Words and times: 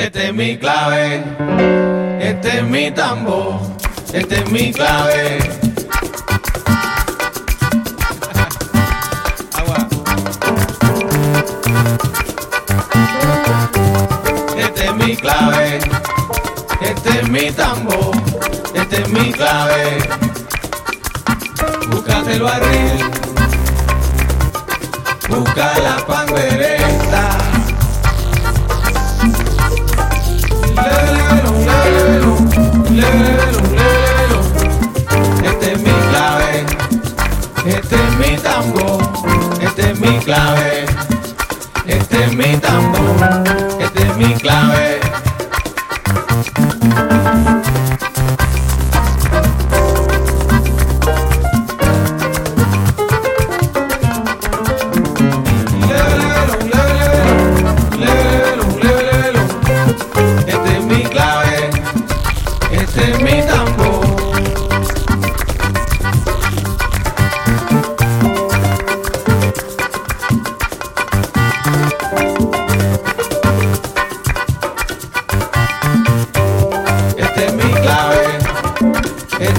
Este 0.00 0.28
es 0.28 0.34
mi 0.34 0.56
clave, 0.56 1.22
este 2.20 2.56
es 2.56 2.64
mi 2.64 2.90
tambor, 2.90 3.60
este 4.14 4.36
es 4.36 4.50
mi 4.50 4.72
clave. 4.72 5.38
Este 14.56 14.84
es 14.86 14.94
mi 14.94 15.16
clave, 15.16 15.78
este 16.80 17.10
es 17.20 17.28
mi 17.28 17.50
tambor, 17.50 18.12
este 18.74 19.02
es 19.02 19.08
mi 19.10 19.32
clave. 19.32 19.98
Búscate 21.90 22.32
el 22.32 22.42
barril, 22.42 23.10
busca 25.28 25.78
la 25.78 26.06
pandereta. 26.06 26.69
Clave, 40.30 40.86
este 41.86 42.24
es 42.24 42.36
mi 42.36 42.56
tambor, 42.58 43.16
este 43.80 44.02
es 44.06 44.16
mi 44.16 44.32
clave. 44.34 45.09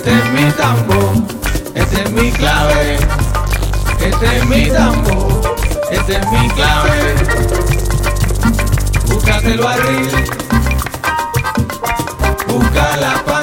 Este 0.00 0.12
es 0.12 0.30
mi 0.32 0.50
tambor, 0.52 1.12
este 1.74 2.02
es 2.02 2.10
mi 2.12 2.30
clave, 2.32 2.96
este 4.00 4.38
es 4.38 4.46
mi 4.46 4.70
tambor, 4.70 5.56
este 5.90 6.16
es 6.16 6.32
mi 6.32 6.48
clave. 6.48 7.14
Búscate 9.08 9.52
el 9.52 9.60
barril, 9.60 10.08
busca 12.48 12.96
la 12.96 13.24
pandereta. 13.26 13.39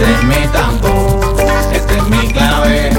Este 0.00 0.12
es 0.12 0.22
mi 0.22 0.46
tambor, 0.52 1.36
este 1.72 1.96
es 1.96 2.08
mi 2.08 2.28
clave. 2.28 2.90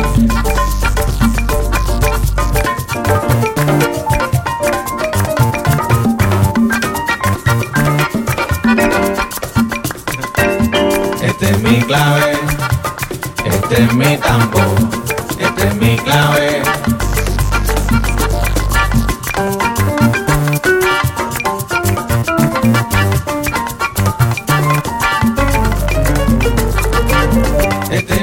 Este 11.22 11.50
es 11.50 11.60
mi 11.60 11.82
clave, 11.84 12.34
este 13.46 13.84
es 13.84 13.94
mi 13.94 14.18
tambor, 14.18 14.99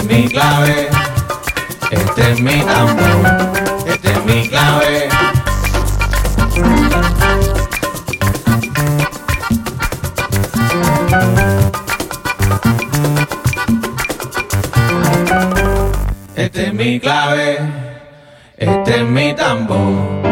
mi 0.06 0.28
clave, 0.28 0.89
este 1.91 2.33
es 2.33 2.41
mi 2.41 2.61
tambor, 2.61 3.27
este 3.87 4.12
es 4.12 4.25
mi 4.25 4.49
clave. 4.49 5.09
Este 16.37 16.67
es 16.67 16.75
mi 16.75 17.00
clave, 17.00 17.59
este 18.56 18.97
es 18.97 19.03
mi 19.03 19.34
tambor, 19.34 20.25